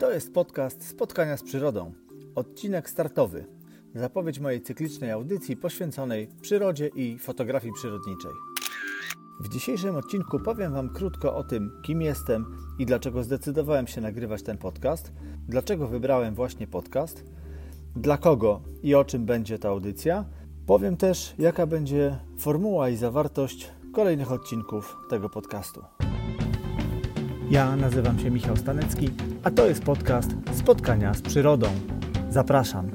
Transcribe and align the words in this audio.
To 0.00 0.12
jest 0.12 0.34
podcast 0.34 0.88
Spotkania 0.88 1.36
z 1.36 1.42
Przyrodą. 1.42 1.92
Odcinek 2.34 2.90
startowy. 2.90 3.46
Zapowiedź 3.94 4.40
mojej 4.40 4.62
cyklicznej 4.62 5.10
audycji 5.10 5.56
poświęconej 5.56 6.28
przyrodzie 6.40 6.88
i 6.88 7.18
fotografii 7.18 7.72
przyrodniczej. 7.72 8.30
W 9.40 9.48
dzisiejszym 9.48 9.96
odcinku 9.96 10.38
powiem 10.38 10.72
Wam 10.72 10.88
krótko 10.88 11.36
o 11.36 11.44
tym, 11.44 11.70
kim 11.84 12.02
jestem 12.02 12.44
i 12.78 12.86
dlaczego 12.86 13.22
zdecydowałem 13.22 13.86
się 13.86 14.00
nagrywać 14.00 14.42
ten 14.42 14.58
podcast, 14.58 15.12
dlaczego 15.48 15.88
wybrałem 15.88 16.34
właśnie 16.34 16.66
podcast, 16.66 17.24
dla 17.96 18.18
kogo 18.18 18.62
i 18.82 18.94
o 18.94 19.04
czym 19.04 19.26
będzie 19.26 19.58
ta 19.58 19.68
audycja. 19.68 20.24
Powiem 20.66 20.96
też, 20.96 21.34
jaka 21.38 21.66
będzie 21.66 22.18
formuła 22.38 22.88
i 22.88 22.96
zawartość 22.96 23.70
kolejnych 23.94 24.32
odcinków 24.32 24.96
tego 25.10 25.28
podcastu. 25.28 25.99
Ja 27.50 27.76
nazywam 27.76 28.18
się 28.18 28.30
Michał 28.30 28.56
Stanecki, 28.56 29.10
a 29.42 29.50
to 29.50 29.66
jest 29.66 29.82
podcast 29.82 30.30
Spotkania 30.54 31.14
z 31.14 31.22
Przyrodą. 31.22 31.66
Zapraszam. 32.28 32.90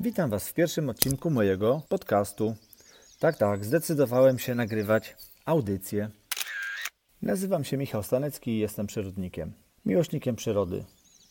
Witam 0.00 0.30
Was 0.30 0.48
w 0.48 0.54
pierwszym 0.54 0.88
odcinku 0.88 1.30
mojego 1.30 1.82
podcastu. 1.88 2.54
Tak, 3.18 3.36
tak, 3.36 3.64
zdecydowałem 3.64 4.38
się 4.38 4.54
nagrywać 4.54 5.16
audycję. 5.44 6.10
Nazywam 7.22 7.64
się 7.64 7.76
Michał 7.76 8.02
Stanecki 8.02 8.50
i 8.50 8.58
jestem 8.58 8.86
przyrodnikiem, 8.86 9.52
miłośnikiem 9.86 10.36
przyrody. 10.36 10.84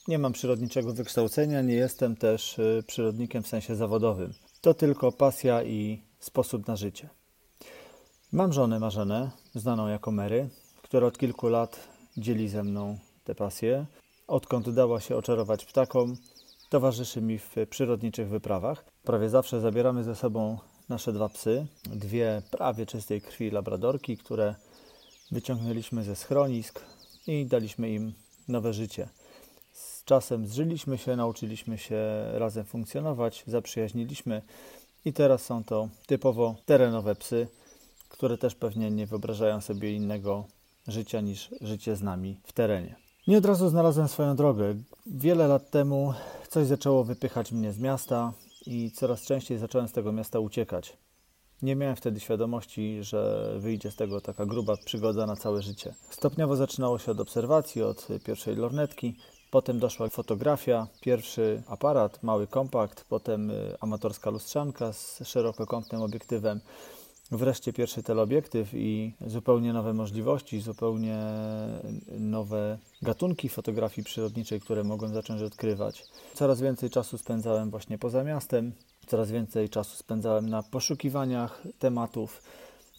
Nie 0.08 0.20
mam 0.20 0.34
przyrodniczego 0.34 0.94
wykształcenia, 0.94 1.62
nie 1.62 1.76
jestem 1.76 2.16
też 2.16 2.60
y, 2.60 2.84
przyrodnikiem 2.88 3.44
w 3.44 3.48
sensie 3.48 3.76
zawodowym. 3.76 4.34
To 4.62 4.74
tylko 4.74 5.12
pasja 5.12 5.64
i 5.64 6.04
sposób 6.20 6.68
na 6.68 6.76
życie. 6.76 7.10
Mam 8.32 8.54
żonę 8.54 8.80
Marzenę, 8.80 9.32
znaną 9.56 9.88
jako 9.88 10.12
Mary, 10.12 10.50
która 10.82 11.08
od 11.08 11.18
kilku 11.18 11.48
lat 11.48 11.88
dzieli 12.18 12.50
ze 12.50 12.64
mną 12.64 12.98
tę 13.24 13.36
pasję. 13.36 13.86
Odkąd 14.28 14.70
dała 14.70 15.00
się 15.00 15.16
oczarować 15.16 15.66
ptakom, 15.66 16.18
towarzyszy 16.70 17.22
mi 17.22 17.40
w 17.40 17.56
przyrodniczych 17.70 18.30
wyprawach. 18.30 18.86
Prawie 19.04 19.30
zawsze 19.30 19.60
zabieramy 19.62 20.04
ze 20.04 20.16
sobą 20.16 20.58
nasze 20.90 21.14
dwa 21.14 21.30
psy, 21.30 21.68
dwie 21.84 22.42
prawie 22.52 22.86
czystej 22.86 23.22
krwi 23.22 23.52
labradorki, 23.52 24.18
które 24.18 24.56
wyciągnęliśmy 25.32 26.04
ze 26.04 26.16
schronisk 26.16 26.82
i 27.28 27.46
daliśmy 27.46 27.90
im 27.90 28.14
nowe 28.48 28.74
życie. 28.74 29.10
Czasem 30.10 30.48
zżyliśmy 30.48 30.98
się, 30.98 31.16
nauczyliśmy 31.16 31.78
się 31.78 31.98
razem 32.34 32.66
funkcjonować, 32.66 33.44
zaprzyjaźniliśmy 33.48 34.42
i 35.06 35.14
teraz 35.14 35.46
są 35.46 35.64
to 35.64 35.90
typowo 36.08 36.56
terenowe 36.66 37.16
psy, 37.16 37.48
które 38.10 38.38
też 38.38 38.56
pewnie 38.56 38.92
nie 38.92 39.06
wyobrażają 39.06 39.62
sobie 39.62 39.94
innego 39.94 40.46
życia 40.88 41.22
niż 41.22 41.50
życie 41.62 41.96
z 41.96 42.02
nami 42.02 42.40
w 42.44 42.54
terenie. 42.54 42.96
Nie 43.28 43.38
od 43.38 43.46
razu 43.46 43.70
znalazłem 43.70 44.08
swoją 44.08 44.36
drogę. 44.36 44.76
Wiele 45.06 45.48
lat 45.48 45.72
temu 45.72 46.14
coś 46.48 46.68
zaczęło 46.68 47.04
wypychać 47.04 47.52
mnie 47.52 47.74
z 47.74 47.80
miasta 47.80 48.34
i 48.66 48.92
coraz 48.92 49.22
częściej 49.22 49.58
zacząłem 49.58 49.88
z 49.88 49.92
tego 49.92 50.12
miasta 50.12 50.40
uciekać. 50.40 50.98
Nie 51.62 51.76
miałem 51.76 51.96
wtedy 51.96 52.20
świadomości, 52.20 52.98
że 53.02 53.52
wyjdzie 53.60 53.92
z 53.92 53.96
tego 53.96 54.22
taka 54.22 54.46
gruba 54.46 54.78
przygoda 54.86 55.26
na 55.26 55.36
całe 55.36 55.62
życie. 55.62 55.94
Stopniowo 56.10 56.56
zaczynało 56.56 57.00
się 57.00 57.12
od 57.12 57.20
obserwacji, 57.20 57.82
od 57.82 58.08
pierwszej 58.24 58.56
lornetki, 58.56 59.16
potem 59.52 59.80
doszła 59.80 60.10
fotografia, 60.10 60.88
pierwszy 61.02 61.62
aparat, 61.68 62.24
mały 62.24 62.48
kompakt, 62.48 63.06
potem 63.10 63.52
y, 63.52 63.76
amatorska 63.80 64.30
lustrzanka 64.30 64.94
z 64.94 65.22
szerokokątnym 65.26 66.02
obiektywem, 66.02 66.60
wreszcie 67.32 67.74
pierwszy 67.74 68.04
teleobiektyw 68.04 68.74
i 68.74 69.14
zupełnie 69.28 69.74
nowe 69.74 69.94
możliwości, 69.94 70.62
zupełnie 70.62 71.20
nowe 72.20 72.78
gatunki 73.02 73.50
fotografii 73.50 74.06
przyrodniczej, 74.06 74.62
które 74.62 74.84
mogłem 74.84 75.14
zacząć 75.14 75.42
odkrywać. 75.42 76.04
Coraz 76.34 76.62
więcej 76.62 76.90
czasu 76.90 77.18
spędzałem 77.18 77.70
właśnie 77.70 77.98
poza 77.98 78.24
miastem, 78.24 78.72
coraz 79.08 79.32
więcej 79.32 79.70
czasu 79.70 79.98
spędzałem 79.98 80.50
na 80.50 80.64
poszukiwaniach 80.64 81.62
tematów, 81.80 82.42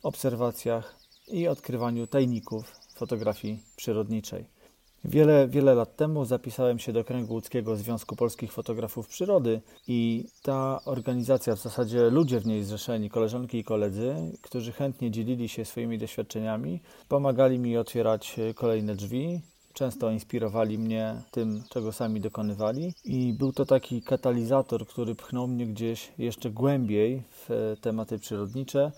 obserwacjach 0.03 0.95
i 1.29 1.49
odkrywaniu 1.49 2.07
tajników 2.07 2.77
fotografii 2.95 3.63
przyrodniczej. 3.77 4.60
Wiele, 5.05 5.49
wiele 5.49 5.75
lat 5.75 5.97
temu 5.97 6.25
zapisałem 6.25 6.79
się 6.79 6.93
do 6.93 7.05
kręgu 7.05 7.35
łódzkiego 7.35 7.77
Związku 7.77 8.17
Polskich 8.17 8.53
Fotografów 8.53 9.09
Przyrody 9.09 9.61
i 9.89 10.25
ta 10.43 10.81
organizacja, 10.85 11.57
w 11.57 11.61
zasadzie 11.61 12.11
ludzie 12.11 12.41
w 12.41 12.47
niej 12.47 12.65
zrzeszeni, 12.65 13.11
koleżanki 13.11 13.59
i 13.59 13.65
koledzy, 13.65 14.15
którzy 14.43 14.73
chętnie 14.73 15.11
dzielili 15.11 15.49
się 15.49 15.65
swoimi 15.65 15.99
doświadczeniami, 15.99 16.81
pomagali 17.09 17.59
mi 17.59 17.77
otwierać 17.77 18.37
kolejne 18.55 18.95
drzwi, 18.95 19.41
często 19.73 20.11
inspirowali 20.11 20.79
mnie 20.79 21.23
tym, 21.31 21.63
czego 21.71 21.93
sami 21.93 22.21
dokonywali 22.21 22.95
i 23.05 23.33
był 23.33 23.53
to 23.53 23.67
taki 23.67 24.03
katalizator, 24.03 24.87
który 24.87 25.15
pchnął 25.15 25.49
mnie 25.49 25.67
gdzieś 25.67 26.13
jeszcze 26.19 26.51
głębiej 26.51 27.23
w 27.31 27.77
tematy 27.81 28.19
przyrodnicze, 28.19 28.93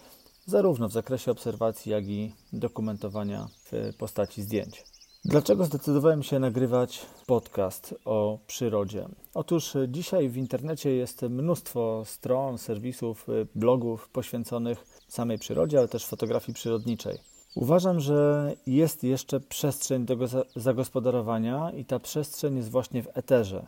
zarówno 0.47 0.89
w 0.89 0.93
zakresie 0.93 1.31
obserwacji, 1.31 1.93
jak 1.93 2.05
i 2.05 2.33
dokumentowania 2.53 3.49
w 3.65 3.93
postaci 3.99 4.43
zdjęć. 4.43 4.92
Dlaczego 5.25 5.65
zdecydowałem 5.65 6.23
się 6.23 6.39
nagrywać 6.39 7.07
podcast 7.27 7.95
o 8.05 8.39
przyrodzie? 8.47 9.09
Otóż 9.35 9.73
dzisiaj 9.89 10.29
w 10.29 10.37
internecie 10.37 10.91
jest 10.91 11.23
mnóstwo 11.23 12.03
stron, 12.07 12.59
serwisów, 12.59 13.27
blogów 13.55 14.09
poświęconych 14.09 14.85
samej 15.09 15.39
przyrodzie, 15.39 15.79
ale 15.79 15.89
też 15.89 16.07
fotografii 16.07 16.55
przyrodniczej. 16.55 17.19
Uważam, 17.55 18.01
że 18.01 18.53
jest 18.67 19.05
jeszcze 19.05 19.41
przestrzeń 19.41 20.07
do 20.07 20.17
zagospodarowania 20.57 21.71
i 21.71 21.85
ta 21.85 21.99
przestrzeń 21.99 22.57
jest 22.57 22.71
właśnie 22.71 23.03
w 23.03 23.09
eterze. 23.15 23.67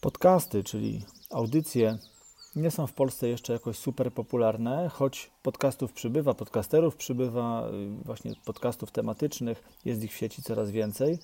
Podcasty, 0.00 0.64
czyli 0.64 1.04
audycje, 1.30 1.98
nie 2.56 2.70
są 2.70 2.86
w 2.86 2.92
Polsce 2.92 3.28
jeszcze 3.28 3.52
jakoś 3.52 3.78
super 3.78 4.12
popularne, 4.12 4.88
choć 4.88 5.30
podcastów 5.42 5.92
przybywa, 5.92 6.34
podcasterów 6.34 6.96
przybywa, 6.96 7.68
y, 8.00 8.04
właśnie 8.04 8.32
podcastów 8.44 8.90
tematycznych, 8.90 9.62
jest 9.84 10.04
ich 10.04 10.12
w 10.12 10.16
sieci 10.16 10.42
coraz 10.42 10.70
więcej. 10.70 11.18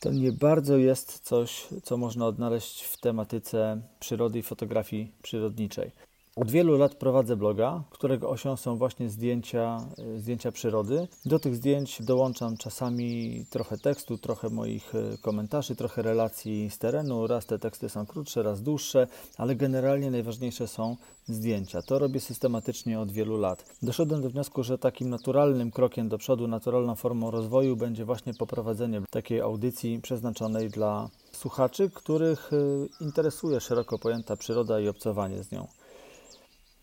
To 0.00 0.12
nie 0.12 0.32
bardzo 0.32 0.76
jest 0.76 1.20
coś, 1.20 1.66
co 1.82 1.96
można 1.96 2.26
odnaleźć 2.26 2.82
w 2.82 3.00
tematyce 3.00 3.80
przyrody 4.00 4.38
i 4.38 4.42
fotografii 4.42 5.12
przyrodniczej. 5.22 5.90
Od 6.36 6.50
wielu 6.50 6.76
lat 6.78 6.94
prowadzę 6.94 7.36
bloga, 7.36 7.82
którego 7.90 8.30
osią 8.30 8.56
są 8.56 8.76
właśnie 8.76 9.10
zdjęcia, 9.10 9.88
e, 9.98 10.18
zdjęcia 10.18 10.52
przyrody. 10.52 11.08
Do 11.26 11.38
tych 11.38 11.56
zdjęć 11.56 12.02
dołączam 12.02 12.56
czasami 12.56 13.44
trochę 13.50 13.78
tekstu, 13.78 14.18
trochę 14.18 14.50
moich 14.50 14.94
e, 14.94 15.18
komentarzy, 15.18 15.76
trochę 15.76 16.02
relacji 16.02 16.70
z 16.70 16.78
terenu. 16.78 17.26
Raz 17.26 17.46
te 17.46 17.58
teksty 17.58 17.88
są 17.88 18.06
krótsze, 18.06 18.42
raz 18.42 18.62
dłuższe, 18.62 19.06
ale 19.36 19.54
generalnie 19.54 20.10
najważniejsze 20.10 20.68
są 20.68 20.96
zdjęcia. 21.26 21.82
To 21.82 21.98
robię 21.98 22.20
systematycznie 22.20 23.00
od 23.00 23.12
wielu 23.12 23.36
lat. 23.36 23.64
Doszedłem 23.82 24.22
do 24.22 24.30
wniosku, 24.30 24.62
że 24.62 24.78
takim 24.78 25.10
naturalnym 25.10 25.70
krokiem 25.70 26.08
do 26.08 26.18
przodu, 26.18 26.48
naturalną 26.48 26.94
formą 26.94 27.30
rozwoju 27.30 27.76
będzie 27.76 28.04
właśnie 28.04 28.34
poprowadzenie 28.34 29.02
takiej 29.10 29.40
audycji 29.40 30.00
przeznaczonej 30.02 30.70
dla 30.70 31.08
słuchaczy, 31.32 31.90
których 31.90 32.50
e, 32.52 32.56
interesuje 33.04 33.60
szeroko 33.60 33.98
pojęta 33.98 34.36
przyroda 34.36 34.80
i 34.80 34.88
obcowanie 34.88 35.42
z 35.42 35.52
nią. 35.52 35.66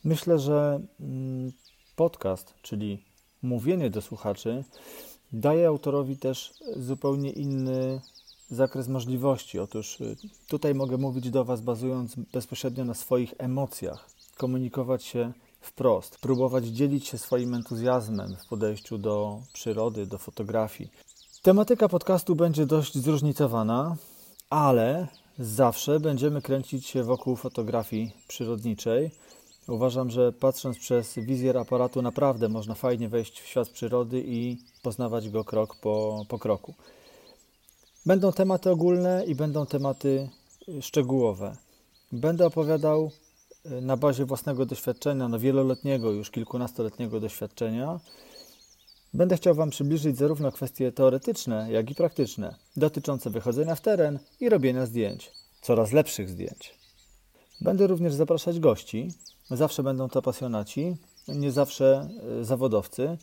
Myślę, 0.03 0.40
że 0.40 0.81
mm, 1.00 1.52
podcast, 1.96 2.53
czyli 2.62 3.03
mówienie 3.41 3.90
do 3.90 4.02
słuchaczy, 4.02 4.64
daje 5.31 5.68
autorowi 5.68 6.18
też 6.18 6.53
zupełnie 6.75 7.30
inny 7.31 8.02
zakres 8.50 8.88
możliwości. 8.88 9.59
Otóż 9.59 10.02
y, 10.02 10.16
tutaj 10.47 10.75
mogę 10.75 10.97
mówić 10.97 11.30
do 11.30 11.46
Was 11.46 11.62
bazując 11.62 12.16
bezpośrednio 12.16 12.86
na 12.86 12.94
swoich 12.94 13.34
emocjach, 13.38 14.09
komunikować 14.38 15.03
się 15.03 15.34
wprost, 15.62 16.18
próbować 16.18 16.66
dzielić 16.66 17.08
się 17.08 17.18
swoim 17.18 17.53
entuzjazmem 17.53 18.36
w 18.36 18.48
podejściu 18.48 18.98
do 18.98 19.42
przyrody, 19.54 20.06
do 20.06 20.18
fotografii. 20.18 20.89
Tematyka 21.42 21.89
podcastu 21.89 22.36
będzie 22.36 22.66
dość 22.66 22.98
zróżnicowana, 22.98 23.95
ale 24.50 25.07
zawsze 25.39 26.00
będziemy 26.00 26.42
kręcić 26.42 26.88
się 26.88 27.04
wokół 27.04 27.36
fotografii 27.36 28.12
przyrodniczej 28.27 29.12
Uważam, 29.68 30.10
że 30.10 30.31
patrząc 30.31 30.77
przez 30.77 31.19
wizjer 31.19 31.57
aparatu 31.57 32.01
naprawdę 32.01 32.50
można 32.50 32.75
fajnie 32.75 33.10
wejść 33.10 33.42
w 33.42 33.48
świat 33.48 33.69
przyrody 33.69 34.24
i 34.27 34.57
poznawać 34.81 35.30
go 35.30 35.44
krok 35.44 35.75
po, 35.75 36.25
po 36.30 36.39
kroku. 36.39 36.74
Będą 38.06 38.31
tematy 38.31 38.69
ogólne 38.69 39.24
i 39.25 39.36
będą 39.36 39.65
tematy 39.65 40.30
szczegółowe. 40.81 41.57
Będę 42.12 42.45
opowiadał 42.45 43.12
y, 43.65 43.81
na 43.81 43.98
bazie 43.98 44.25
własnego 44.25 44.65
doświadczenia, 44.65 45.27
no 45.27 45.39
wieloletniego, 45.39 46.12
już 46.12 46.31
kilkunastoletniego 46.31 47.19
doświadczenia. 47.19 48.00
Będę 49.13 49.38
chciał 49.38 49.56
Wam 49.56 49.69
przybliżyć 49.69 50.18
zarówno 50.18 50.51
kwestie 50.51 50.92
teoretyczne, 50.92 51.71
jak 51.71 51.92
i 51.92 51.95
praktyczne, 51.95 52.56
dotyczące 52.75 53.30
wychodzenia 53.30 53.75
w 53.75 53.81
teren 53.81 54.19
i 54.39 54.50
robienia 54.50 54.86
zdjęć, 54.86 55.31
coraz 55.62 55.92
lepszych 55.92 56.30
zdjęć. 56.30 56.80
Będę 57.62 57.88
również 57.88 58.13
zapraszać 58.13 58.60
gości, 58.60 59.07
Zawsze 59.51 59.84
będą 59.84 60.10
to 60.10 60.22
pasjonaci, 60.22 60.95
nie 61.28 61.51
zawsze 61.51 62.10
e, 62.40 62.44
zawodowcy, 62.45 63.18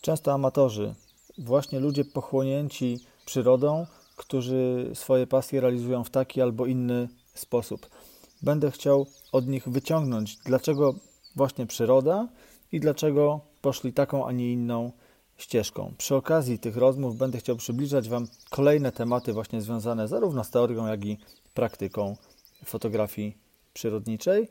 często 0.00 0.32
amatorzy, 0.32 0.94
właśnie 1.38 1.80
ludzie 1.80 2.04
pochłonięci 2.04 3.00
przyrodą, 3.26 3.86
którzy 4.16 4.90
swoje 4.94 5.26
pasje 5.26 5.60
realizują 5.60 6.04
w 6.04 6.10
taki 6.10 6.42
albo 6.42 6.66
inny 6.66 7.08
sposób. 7.34 7.86
Będę 8.42 8.70
chciał 8.70 9.06
od 9.32 9.46
nich 9.46 9.68
wyciągnąć, 9.68 10.36
dlaczego 10.36 10.94
właśnie 11.36 11.66
przyroda 11.66 12.28
i 12.72 12.80
dlaczego 12.80 13.40
poszli 13.60 13.92
taką, 13.92 14.26
a 14.26 14.32
nie 14.32 14.52
inną 14.52 14.92
ścieżką. 15.36 15.94
Przy 15.98 16.14
okazji 16.14 16.58
tych 16.58 16.76
rozmów 16.76 17.16
będę 17.16 17.38
chciał 17.38 17.56
przybliżać 17.56 18.08
Wam 18.08 18.26
kolejne 18.50 18.92
tematy 18.92 19.32
właśnie 19.32 19.62
związane 19.62 20.08
zarówno 20.08 20.44
z 20.44 20.50
teorią, 20.50 20.86
jak 20.86 21.04
i 21.04 21.18
praktyką 21.54 22.16
fotografii 22.64 23.36
przyrodniczej 23.74 24.48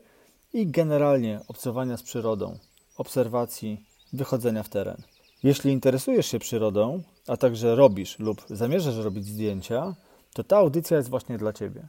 i 0.56 0.66
generalnie 0.66 1.40
obcowania 1.48 1.96
z 1.96 2.02
przyrodą, 2.02 2.58
obserwacji, 2.96 3.84
wychodzenia 4.12 4.62
w 4.62 4.68
teren. 4.68 5.02
Jeśli 5.42 5.72
interesujesz 5.72 6.26
się 6.26 6.38
przyrodą, 6.38 7.02
a 7.26 7.36
także 7.36 7.74
robisz 7.74 8.18
lub 8.18 8.42
zamierzasz 8.50 8.96
robić 8.96 9.26
zdjęcia, 9.26 9.94
to 10.34 10.44
ta 10.44 10.56
audycja 10.56 10.96
jest 10.96 11.08
właśnie 11.08 11.38
dla 11.38 11.52
Ciebie. 11.52 11.88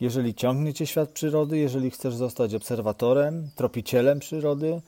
Jeżeli 0.00 0.34
ciągnie 0.34 0.74
Cię 0.74 0.86
świat 0.86 1.10
przyrody, 1.10 1.58
jeżeli 1.58 1.90
chcesz 1.90 2.14
zostać 2.14 2.54
obserwatorem, 2.54 3.50
tropicielem 3.56 4.18
przyrody, 4.18 4.80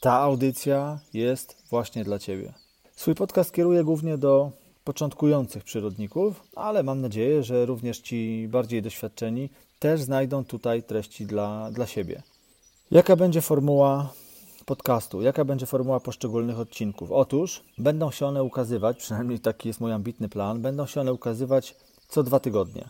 ta 0.00 0.12
audycja 0.12 0.98
jest 1.14 1.56
właśnie 1.70 2.04
dla 2.04 2.18
Ciebie. 2.18 2.54
Swój 2.96 3.14
podcast 3.14 3.52
kieruję 3.52 3.84
głównie 3.84 4.18
do 4.18 4.50
początkujących 4.84 5.64
przyrodników, 5.64 6.42
ale 6.56 6.82
mam 6.82 7.00
nadzieję, 7.00 7.42
że 7.42 7.66
również 7.66 7.98
ci 7.98 8.48
bardziej 8.48 8.82
doświadczeni 8.82 9.50
też 9.78 10.02
znajdą 10.02 10.44
tutaj 10.44 10.82
treści 10.82 11.26
dla, 11.26 11.70
dla 11.70 11.86
siebie. 11.86 12.22
Jaka 12.90 13.16
będzie 13.16 13.40
formuła 13.40 14.12
podcastu? 14.66 15.22
Jaka 15.22 15.44
będzie 15.44 15.66
formuła 15.66 16.00
poszczególnych 16.00 16.58
odcinków? 16.58 17.12
Otóż 17.12 17.64
będą 17.78 18.10
się 18.10 18.26
one 18.26 18.42
ukazywać, 18.42 18.96
przynajmniej 18.96 19.40
taki 19.40 19.68
jest 19.68 19.80
mój 19.80 19.92
ambitny 19.92 20.28
plan, 20.28 20.62
będą 20.62 20.86
się 20.86 21.00
one 21.00 21.12
ukazywać 21.12 21.74
co 22.08 22.22
dwa 22.22 22.40
tygodnie. 22.40 22.88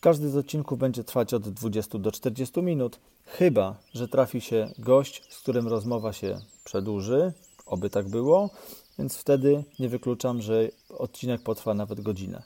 Każdy 0.00 0.30
z 0.30 0.36
odcinków 0.36 0.78
będzie 0.78 1.04
trwać 1.04 1.34
od 1.34 1.48
20 1.48 1.98
do 1.98 2.12
40 2.12 2.62
minut, 2.62 2.98
chyba 3.24 3.76
że 3.94 4.08
trafi 4.08 4.40
się 4.40 4.70
gość, 4.78 5.22
z 5.34 5.38
którym 5.38 5.68
rozmowa 5.68 6.12
się 6.12 6.38
przedłuży, 6.64 7.32
oby 7.66 7.90
tak 7.90 8.08
było, 8.08 8.50
więc 8.98 9.16
wtedy 9.16 9.64
nie 9.78 9.88
wykluczam, 9.88 10.42
że 10.42 10.68
odcinek 10.98 11.42
potrwa 11.42 11.74
nawet 11.74 12.00
godzinę. 12.00 12.42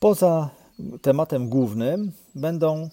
Poza 0.00 0.50
tematem 1.02 1.48
głównym 1.48 2.12
będą 2.34 2.88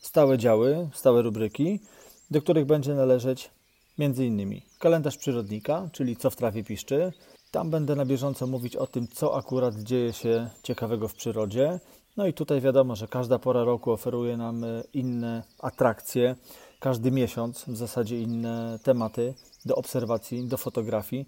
stałe 0.00 0.38
działy, 0.38 0.88
stałe 0.94 1.22
rubryki, 1.22 1.80
do 2.30 2.42
których 2.42 2.66
będzie 2.66 2.94
należeć 2.94 3.50
m.in. 3.98 4.60
kalendarz 4.78 5.16
przyrodnika, 5.16 5.88
czyli 5.92 6.16
co 6.16 6.30
w 6.30 6.36
trawie 6.36 6.64
piszczy. 6.64 7.12
Tam 7.50 7.70
będę 7.70 7.96
na 7.96 8.04
bieżąco 8.04 8.46
mówić 8.46 8.76
o 8.76 8.86
tym, 8.86 9.08
co 9.08 9.36
akurat 9.36 9.74
dzieje 9.74 10.12
się 10.12 10.50
ciekawego 10.62 11.08
w 11.08 11.14
przyrodzie. 11.14 11.80
No 12.16 12.26
i 12.26 12.32
tutaj 12.32 12.60
wiadomo, 12.60 12.96
że 12.96 13.08
każda 13.08 13.38
pora 13.38 13.64
roku 13.64 13.92
oferuje 13.92 14.36
nam 14.36 14.64
e, 14.64 14.82
inne 14.94 15.42
atrakcje, 15.58 16.36
każdy 16.80 17.10
miesiąc 17.10 17.64
w 17.64 17.76
zasadzie 17.76 18.20
inne 18.20 18.78
tematy 18.82 19.34
do 19.64 19.74
obserwacji, 19.74 20.44
do 20.44 20.56
fotografii. 20.56 21.26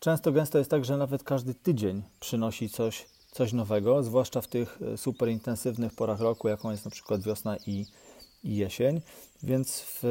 Często 0.00 0.32
gęsto 0.32 0.58
jest 0.58 0.70
tak, 0.70 0.84
że 0.84 0.96
nawet 0.96 1.24
każdy 1.24 1.54
tydzień 1.54 2.02
przynosi 2.20 2.68
coś, 2.68 3.06
coś 3.32 3.52
nowego, 3.52 4.02
zwłaszcza 4.02 4.40
w 4.40 4.48
tych 4.48 4.78
e, 4.82 4.96
super 4.96 5.28
intensywnych 5.28 5.94
porach 5.94 6.20
roku, 6.20 6.48
jaką 6.48 6.70
jest 6.70 6.84
na 6.84 6.90
przykład 6.90 7.22
wiosna 7.22 7.56
i, 7.66 7.86
i 8.44 8.56
jesień. 8.56 9.00
Więc 9.42 9.84
w 9.86 10.02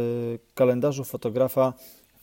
kalendarzu 0.55 1.03
fotografa 1.03 1.73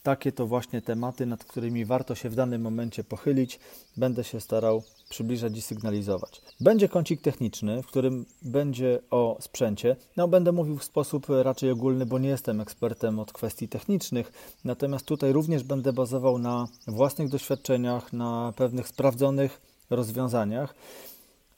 takie 0.06 0.32
to 0.32 0.47
właśnie 0.47 0.82
tematy, 0.82 1.26
nad 1.26 1.44
którymi 1.44 1.85
warto 1.85 2.14
się 2.14 2.31
w 2.31 2.35
danym 2.35 2.62
momencie 2.62 3.05
pochylić, 3.05 3.61
będę 3.97 4.25
się 4.25 4.41
starał 4.41 4.82
przybliżać 5.08 5.56
i 5.56 5.62
sygnalizować. 5.62 6.43
Będzie 6.61 6.88
kącik 6.88 7.20
techniczny, 7.23 7.82
w 7.82 7.87
którym 7.87 8.26
będzie 8.43 8.99
o 9.11 9.37
sprzęcie. 9.41 9.97
No, 10.17 10.29
będę 10.29 10.53
mówił 10.53 10.79
w 10.79 10.85
sposób 10.85 11.26
raczej 11.29 11.70
ogólny, 11.70 12.06
bo 12.06 12.19
nie 12.19 12.29
jestem 12.29 12.61
ekspertem 12.61 13.19
od 13.19 13.32
kwestii 13.32 13.69
technicznych, 13.69 14.32
natomiast 14.64 15.06
tutaj 15.06 15.32
również 15.32 15.62
będę 15.62 15.93
bazował 15.93 16.38
na 16.38 16.69
własnych 16.87 17.29
doświadczeniach, 17.29 18.12
na 18.12 18.53
pewnych 18.56 18.88
sprawdzonych 18.88 19.61
rozwiązaniach. 19.91 20.75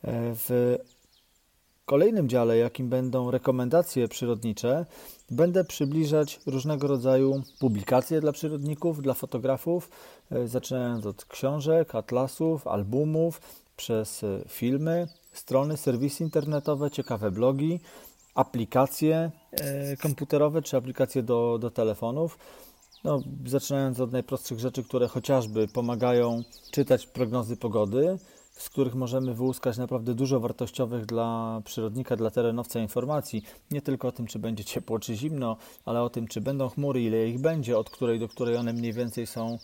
E, 0.03 0.35
w 0.35 0.77
kolejnym 1.89 2.29
dziale, 2.29 2.59
jakim 2.59 2.89
będą 2.89 3.31
rekomendacje 3.31 4.09
przyrodnicze, 4.09 4.87
będę 5.31 5.65
przybliżać 5.65 6.41
różnego 6.47 6.87
rodzaju 6.87 7.43
publikacje 7.59 8.21
dla 8.21 8.33
przyrodników, 8.33 9.03
dla 9.03 9.15
fotografów, 9.15 9.91
e, 10.31 10.49
zaczynając 10.49 11.07
od 11.07 11.25
książek, 11.25 11.95
atlasów, 11.95 12.67
albumów, 12.67 13.41
przez 13.77 14.25
e, 14.25 14.41
filmy, 14.49 15.09
strony, 15.33 15.77
serwisy 15.77 16.25
internetowe, 16.25 16.91
ciekawe 16.91 17.31
blogi, 17.31 17.81
aplikacje 18.35 19.31
e, 19.53 19.97
komputerowe 19.97 20.63
czy 20.63 20.77
aplikacje 20.77 21.23
do, 21.23 21.59
do 21.61 21.71
telefonów. 21.71 22.39
No, 23.05 23.23
zaczynając 23.47 24.01
od 24.01 24.13
najprostszych 24.13 24.59
rzeczy, 24.59 24.85
które 24.85 25.09
chociażby 25.09 25.69
pomagają 25.69 26.43
czytać 26.71 27.07
prognozy 27.07 27.57
pogody, 27.57 28.19
z 28.59 28.69
których 28.69 28.95
możemy 28.95 29.35
wyłuskać 29.35 29.79
naprawdę 29.79 30.15
dużo 30.15 30.41
wartościowych 30.41 31.07
dla 31.07 31.61
przyrodnika, 31.65 32.17
dla 32.17 32.31
terenowca 32.31 32.81
informacji. 32.81 33.43
Nie 33.71 33.83
tylko 33.83 34.09
o 34.09 34.13
tym, 34.13 34.27
czy 34.27 34.39
będzie 34.39 34.65
ciepło, 34.65 34.99
czy 34.99 35.15
zimno, 35.15 35.57
ale 35.85 36.03
o 36.03 36.11
tym, 36.11 36.29
czy 36.29 36.41
będą 36.41 36.69
chmury, 36.69 37.03
ile 37.03 37.29
ich 37.29 37.39
będzie, 37.39 37.79
od 37.79 37.91
której 37.91 38.19
do 38.19 38.29
której 38.29 38.57
one 38.57 38.73
mniej 38.73 38.93
więcej 38.93 39.27
są 39.27 39.59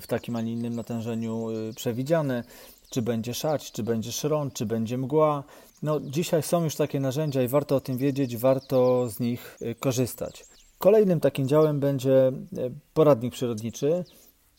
w 0.00 0.06
takim, 0.06 0.36
a 0.36 0.40
nie 0.40 0.52
innym 0.52 0.74
natężeniu 0.74 1.50
y, 1.50 1.74
przewidziane, 1.76 2.44
czy 2.90 3.02
będzie 3.02 3.34
szać, 3.34 3.72
czy 3.72 3.82
będzie 3.82 4.12
szron, 4.12 4.50
czy 4.50 4.66
będzie 4.66 4.98
mgła. 4.98 5.44
No, 5.82 6.00
dzisiaj 6.00 6.42
są 6.42 6.64
już 6.64 6.76
takie 6.76 7.00
narzędzia 7.00 7.42
i 7.42 7.48
warto 7.48 7.76
o 7.76 7.80
tym 7.80 7.96
wiedzieć, 7.96 8.36
warto 8.36 9.08
z 9.08 9.20
nich 9.20 9.58
y, 9.62 9.74
korzystać. 9.74 10.44
Kolejnym 10.78 11.20
takim 11.20 11.48
działem 11.48 11.80
będzie 11.80 12.28
y, 12.28 12.72
poradnik 12.94 13.32
przyrodniczy. 13.32 14.04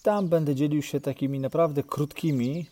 Tam 0.03 0.27
będę 0.27 0.55
dzielił 0.55 0.81
się 0.81 1.01
takimi 1.01 1.39
naprawdę 1.39 1.83
krótkimi 1.83 2.65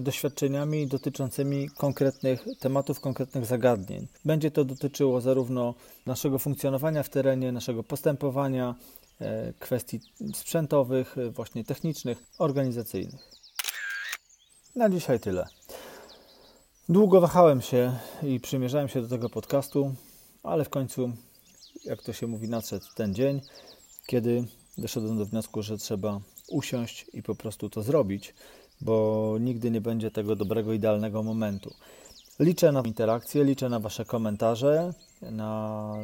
doświadczeniami 0.00 0.86
dotyczącymi 0.86 1.68
konkretnych 1.70 2.44
tematów, 2.60 3.00
konkretnych 3.00 3.46
zagadnień. 3.46 4.06
Będzie 4.24 4.50
to 4.50 4.64
dotyczyło 4.64 5.20
zarówno 5.20 5.74
naszego 6.06 6.38
funkcjonowania 6.38 7.02
w 7.02 7.08
terenie, 7.08 7.52
naszego 7.52 7.82
postępowania, 7.82 8.74
e, 9.20 9.52
kwestii 9.58 10.00
sprzętowych, 10.34 11.18
e, 11.18 11.30
właśnie 11.30 11.64
technicznych, 11.64 12.22
organizacyjnych. 12.38 13.30
Na 14.76 14.90
dzisiaj 14.90 15.20
tyle. 15.20 15.46
Długo 16.88 17.20
wahałem 17.20 17.62
się 17.62 17.96
i 18.22 18.40
przymierzałem 18.40 18.88
się 18.88 19.02
do 19.02 19.08
tego 19.08 19.28
podcastu, 19.28 19.94
ale 20.42 20.64
w 20.64 20.68
końcu, 20.68 21.12
jak 21.84 22.02
to 22.02 22.12
się 22.12 22.26
mówi, 22.26 22.48
nadszedł 22.48 22.86
ten 22.94 23.14
dzień, 23.14 23.40
kiedy 24.06 24.44
doszedłem 24.78 25.18
do 25.18 25.26
wniosku, 25.26 25.62
że 25.62 25.78
trzeba 25.78 26.20
usiąść 26.48 27.06
i 27.12 27.22
po 27.22 27.34
prostu 27.34 27.70
to 27.70 27.82
zrobić 27.82 28.34
bo 28.84 29.36
nigdy 29.40 29.70
nie 29.70 29.80
będzie 29.80 30.10
tego 30.10 30.36
dobrego, 30.36 30.72
idealnego 30.72 31.22
momentu. 31.22 31.74
Liczę 32.40 32.72
na 32.72 32.80
interakcje, 32.80 33.44
liczę 33.44 33.68
na 33.68 33.80
Wasze 33.80 34.04
komentarze, 34.04 34.92
na 35.22 35.94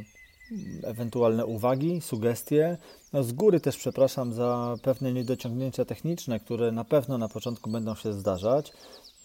ewentualne 0.83 1.47
uwagi, 1.47 2.01
sugestie. 2.01 2.77
No 3.13 3.23
z 3.23 3.33
góry 3.33 3.61
też 3.61 3.77
przepraszam 3.77 4.33
za 4.33 4.77
pewne 4.83 5.13
niedociągnięcia 5.13 5.85
techniczne, 5.85 6.41
które 6.41 6.73
na 6.73 6.85
pewno 6.85 7.19
na 7.19 7.29
początku 7.29 7.71
będą 7.71 7.95
się 7.95 8.13
zdarzać. 8.13 8.73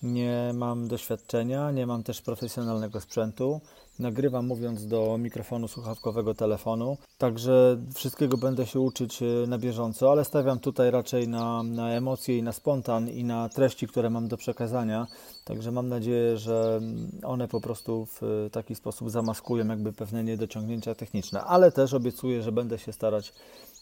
Nie 0.04 0.52
mam 0.54 0.88
doświadczenia, 0.88 1.72
nie 1.72 1.88
mam 1.88 2.04
też 2.04 2.22
profesjonalnego 2.22 3.02
sprzętu. 3.02 3.62
Nagrywam 4.00 4.48
mówiąc 4.48 4.88
do 4.88 5.18
mikrofonu 5.18 5.68
słuchawkowego 5.68 6.34
telefonu, 6.34 6.98
także 7.18 7.78
wszystkiego 7.96 8.38
będę 8.38 8.66
się 8.66 8.80
uczyć 8.80 9.22
e, 9.22 9.26
na 9.48 9.58
bieżąco, 9.58 10.12
ale 10.12 10.26
stawiam 10.26 10.60
tutaj 10.60 10.92
raczej 10.92 11.28
na, 11.28 11.64
na 11.64 11.90
emocje 11.90 12.38
i 12.38 12.44
na 12.44 12.52
spontan 12.52 13.10
i 13.10 13.24
na 13.24 13.50
treści, 13.50 13.88
które 13.88 14.10
mam 14.10 14.28
do 14.28 14.38
przekazania. 14.38 15.08
Także 15.46 15.72
mam 15.72 15.90
nadzieję, 15.90 16.38
że 16.38 16.82
one 17.24 17.48
po 17.48 17.62
prostu 17.62 18.08
w 18.22 18.50
taki 18.52 18.76
sposób 18.76 19.10
zamaskują 19.10 19.68
jakby 19.68 19.94
pewne 19.94 20.24
niedociągnięcia 20.24 20.96
techniczne, 20.96 21.44
ale 21.44 21.72
też 21.72 21.94
obiecuję, 21.94 22.42
że 22.42 22.52
będę 22.52 22.80
się 22.80 22.94
starać 22.94 23.34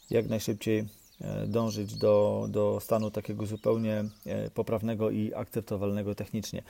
jak 0.10 0.30
najszybciej 0.30 0.80
E, 0.80 1.01
dążyć 1.48 1.96
do, 1.96 2.48
do 2.50 2.80
stanu 2.80 3.12
takiego 3.12 3.46
zupełnie 3.46 4.04
e, 4.26 4.50
poprawnego 4.50 5.12
i 5.12 5.34
akceptowalnego 5.34 6.16
technicznie. 6.16 6.64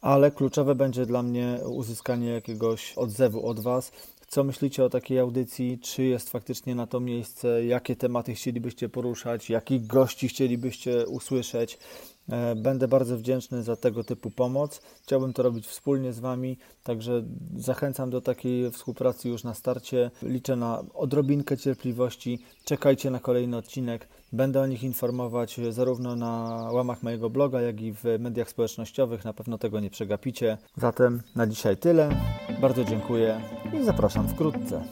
Ale 0.00 0.30
kluczowe 0.30 0.74
będzie 0.74 1.06
dla 1.06 1.22
mnie 1.22 1.58
uzyskanie 1.66 2.28
jakiegoś 2.28 2.92
odzewu 2.92 3.46
od 3.46 3.60
Was. 3.60 3.92
Co 4.28 4.44
myślicie 4.44 4.84
o 4.84 4.90
takiej 4.90 5.18
audycji? 5.18 5.78
Czy 5.78 6.02
jest 6.04 6.30
faktycznie 6.30 6.74
na 6.74 6.86
to 6.86 7.00
miejsce? 7.00 7.66
Jakie 7.66 7.96
tematy 7.96 8.34
chcielibyście 8.34 8.88
poruszać? 8.88 9.50
Jakich 9.50 9.86
gości 9.86 10.28
chcielibyście 10.28 11.06
usłyszeć? 11.06 11.78
E, 12.30 12.54
Będę 12.54 12.88
bardzo 12.88 13.16
wdzięczny 13.18 13.62
za 13.62 13.76
tego 13.76 14.04
typu 14.04 14.30
pomoc. 14.30 14.80
Chciałbym 15.02 15.32
to 15.32 15.42
robić 15.42 15.66
wspólnie 15.66 16.12
z 16.12 16.20
Wami, 16.20 16.58
także 16.82 17.22
zachęcam 17.56 18.10
do 18.10 18.20
takiej 18.20 18.70
współpracy 18.70 19.28
już 19.28 19.44
na 19.44 19.54
starcie. 19.54 20.10
Liczę 20.22 20.56
na 20.56 20.82
odrobinkę 20.94 21.56
cierpliwości. 21.56 22.38
Czekajcie 22.64 23.10
na 23.10 23.18
kolejny 23.18 23.56
odcinek. 23.56 24.08
Będę 24.32 24.60
o 24.60 24.66
nich 24.66 24.82
informować 24.82 25.60
zarówno 25.70 26.16
na 26.16 26.30
łamach 26.72 27.02
mojego 27.02 27.30
bloga, 27.30 27.60
jak 27.60 27.80
i 27.80 27.92
w 27.92 28.04
mediach 28.18 28.50
społecznościowych. 28.50 29.24
Na 29.24 29.32
pewno 29.32 29.58
tego 29.58 29.80
nie 29.80 29.90
przegapicie. 29.90 30.58
Zatem 30.76 31.22
na 31.36 31.46
dzisiaj 31.46 31.76
tyle. 31.76 32.08
Bardzo 32.60 32.84
dziękuję 32.84 33.40
i 33.80 33.84
zapraszam 33.84 34.28
wkrótce. 34.28 34.84